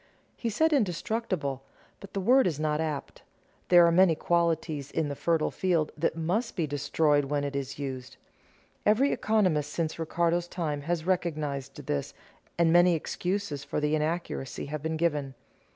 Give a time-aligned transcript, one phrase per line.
[0.35, 1.61] He said "indestructible,"
[1.99, 3.21] but the word is not apt.
[3.67, 7.77] There are many qualities in the fertile field that must be destroyed when it is
[7.77, 8.17] used.
[8.83, 12.15] Every economist since Ricardo's time has recognized this,
[12.57, 15.35] and many excuses for the inaccuracy have been given.